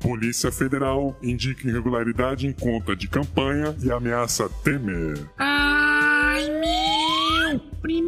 [0.00, 5.18] Polícia Federal indica irregularidade em conta de campanha e ameaça Temer.
[5.38, 5.81] Meu!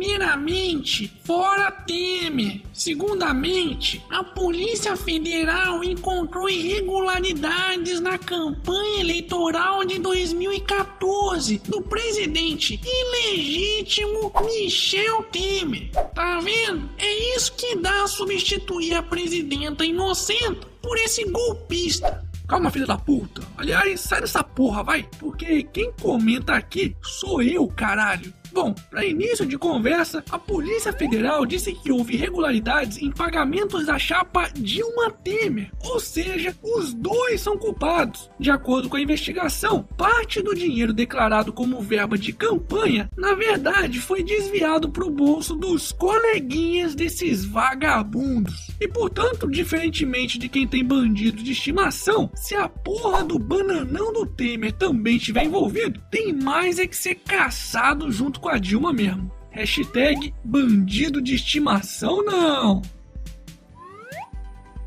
[0.05, 2.61] Primeiramente, fora Temer.
[2.75, 15.23] Segundamente, a Polícia Federal encontrou irregularidades na campanha eleitoral de 2014 do presidente ilegítimo Michel
[15.33, 15.91] Temer.
[16.15, 16.91] Tá vendo?
[16.99, 22.23] É isso que dá a substituir a presidenta inocente por esse golpista.
[22.47, 23.41] Calma, filha da puta.
[23.57, 25.09] Aliás, sai dessa porra, vai.
[25.19, 28.35] Porque quem comenta aqui sou eu, caralho.
[28.55, 33.99] Bom, para início de conversa, a Polícia Federal disse que houve irregularidades em pagamentos da
[33.99, 38.31] chapa Dilma Temer, ou seja, os dois são culpados.
[38.39, 43.99] De acordo com a investigação, parte do dinheiro declarado como verba de campanha, na verdade,
[43.99, 48.69] foi desviado para o bolso dos coleguinhas desses vagabundos.
[48.81, 54.25] E portanto, diferentemente de quem tem bandido de estimação, se a porra do bananão do
[54.25, 59.33] Temer também estiver envolvido, tem mais é que ser caçado junto com a Dilma mesmo.
[59.51, 62.83] Hashtag bandido de estimação não.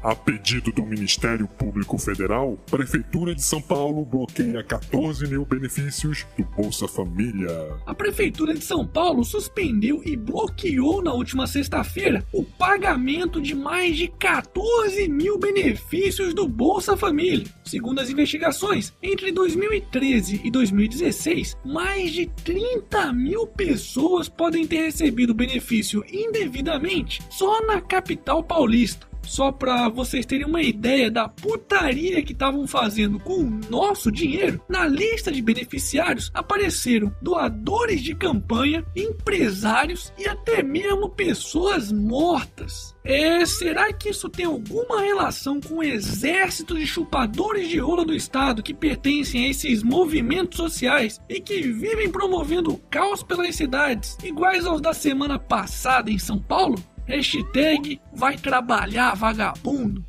[0.08, 6.46] A pedido do Ministério Público Federal, Prefeitura de São Paulo bloqueia 14 mil benefícios do
[6.46, 7.50] Bolsa Família.
[7.86, 13.98] A Prefeitura de São Paulo suspendeu e bloqueou na última sexta-feira o pagamento de mais
[13.98, 17.46] de 14 mil benefícios do Bolsa Família.
[17.66, 25.34] Segundo as investigações, entre 2013 e 2016, mais de 30 mil pessoas podem ter recebido
[25.34, 29.07] benefício indevidamente só na capital paulista.
[29.28, 34.62] Só para vocês terem uma ideia da putaria que estavam fazendo com o nosso dinheiro,
[34.70, 42.96] na lista de beneficiários apareceram doadores de campanha, empresários e até mesmo pessoas mortas.
[43.04, 48.16] É, será que isso tem alguma relação com o exército de chupadores de rola do
[48.16, 54.66] Estado que pertencem a esses movimentos sociais e que vivem promovendo caos pelas cidades, iguais
[54.66, 56.78] aos da semana passada em São Paulo?
[57.08, 60.04] Hashtag vai trabalhar, vagabundo.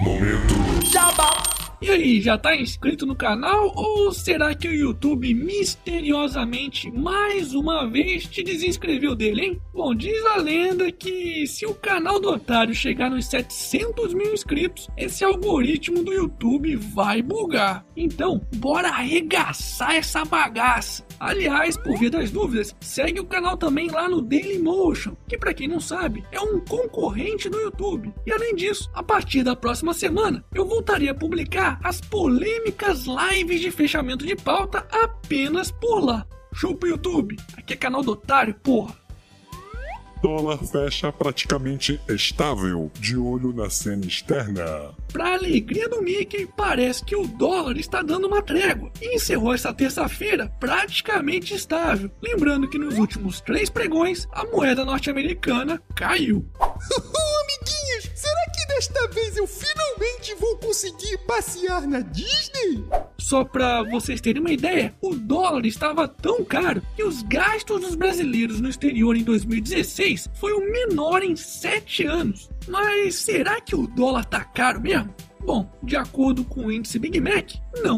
[0.00, 0.56] Momento.
[1.80, 7.86] E aí, já tá inscrito no canal ou será que o YouTube misteriosamente mais uma
[7.86, 9.62] vez te desinscreveu dele, hein?
[9.72, 14.88] Bom, diz a lenda que se o canal do Otário chegar nos 700 mil inscritos,
[14.96, 17.84] esse algoritmo do YouTube vai bugar.
[17.94, 21.05] Então, bora arregaçar essa bagaça.
[21.18, 25.68] Aliás, por via das dúvidas, segue o canal também lá no Dailymotion, que para quem
[25.68, 28.12] não sabe, é um concorrente do YouTube.
[28.26, 33.60] E além disso, a partir da próxima semana, eu voltarei a publicar as polêmicas lives
[33.60, 36.26] de fechamento de pauta apenas por lá.
[36.52, 39.05] Chupa YouTube, aqui é canal do otário, porra.
[40.26, 44.92] Dólar fecha praticamente estável, de olho na cena externa.
[45.12, 49.72] Para alegria do Mickey, parece que o dólar está dando uma trégua e encerrou essa
[49.72, 52.10] terça-feira praticamente estável.
[52.20, 56.44] Lembrando que nos últimos três pregões, a moeda norte-americana caiu.
[56.58, 62.84] Amiguinhos, será que desta vez eu finalmente vou conseguir passear na Disney?
[63.26, 67.96] Só para vocês terem uma ideia, o dólar estava tão caro que os gastos dos
[67.96, 72.48] brasileiros no exterior em 2016 foi o menor em 7 anos.
[72.68, 75.12] Mas será que o dólar tá caro mesmo?
[75.44, 77.96] Bom, de acordo com o índice Big Mac, não.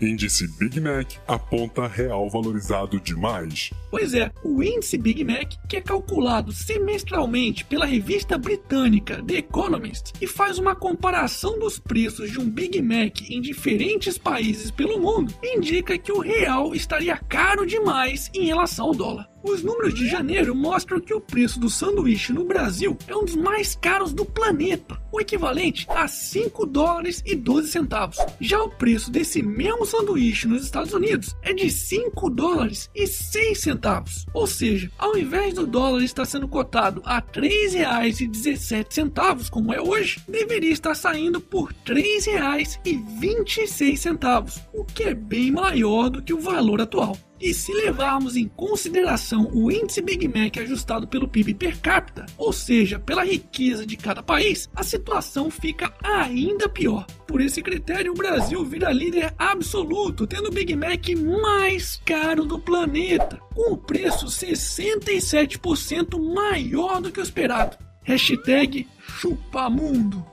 [0.00, 3.70] Índice Big Mac aponta real valorizado demais.
[3.90, 10.12] Pois é, o índice Big Mac, que é calculado semestralmente pela revista britânica The Economist
[10.20, 15.34] e faz uma comparação dos preços de um Big Mac em diferentes países pelo mundo,
[15.42, 19.28] indica que o real estaria caro demais em relação ao dólar.
[19.48, 23.34] Os números de janeiro mostram que o preço do sanduíche no Brasil é um dos
[23.34, 28.18] mais caros do planeta, o equivalente a 5 dólares e 12 centavos.
[28.38, 33.58] Já o preço desse mesmo sanduíche nos Estados Unidos é de 5 dólares e 6
[33.58, 34.26] centavos.
[34.34, 40.20] Ou seja, ao invés do dólar estar sendo cotado a R$ 3,17, como é hoje,
[40.28, 46.82] deveria estar saindo por R$ 3,26, o que é bem maior do que o valor
[46.82, 47.16] atual.
[47.40, 52.52] E se levarmos em consideração o índice Big Mac ajustado pelo PIB per capita, ou
[52.52, 57.06] seja, pela riqueza de cada país, a situação fica ainda pior.
[57.26, 61.08] Por esse critério, o Brasil vira líder absoluto, tendo o Big Mac
[61.42, 67.76] mais caro do planeta, com o preço 67% maior do que o esperado.
[68.02, 70.24] Hashtag chupamundo.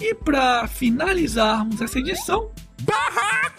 [0.00, 2.50] E para finalizarmos essa edição,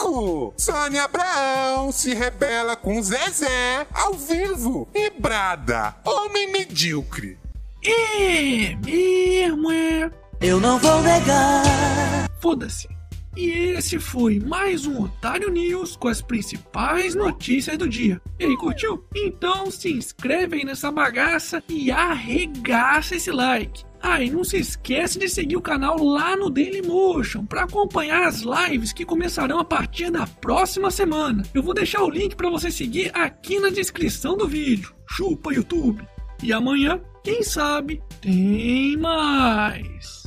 [0.10, 0.54] Barraco!
[0.58, 7.38] Sônia Abraão se rebela com Zezé ao vivo e brada, homem medíocre.
[7.84, 10.12] é mesmo, é.
[10.42, 12.30] Eu não vou negar.
[12.42, 12.88] Foda-se.
[13.38, 18.20] E esse foi mais um Otário News com as principais notícias do dia.
[18.40, 19.06] E aí, curtiu?
[19.16, 23.86] Então se inscreve aí nessa bagaça e arregaça esse like.
[24.02, 28.42] Ah, e não se esquece de seguir o canal lá no Dailymotion para acompanhar as
[28.42, 31.44] lives que começarão a partir da próxima semana.
[31.54, 34.94] Eu vou deixar o link para você seguir aqui na descrição do vídeo.
[35.10, 36.08] Chupa YouTube.
[36.42, 40.19] E amanhã, quem sabe, tem mais.